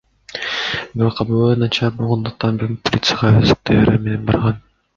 Бирок 1.01 1.21
абалы 1.25 1.51
начар 1.65 1.93
болгондуктан 1.99 2.59
полицияга 2.89 3.45
өз 3.45 3.55
ыктыяры 3.59 3.97
менен 4.09 4.29
барган. 4.33 4.61